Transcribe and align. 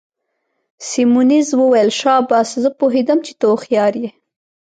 سیمونز 0.89 1.47
وویل: 1.59 1.89
شاباس، 1.99 2.49
زه 2.63 2.69
پوهیدم 2.79 3.19
چي 3.25 3.33
ته 3.39 3.45
هوښیار 3.51 3.93
يې. 4.01 4.09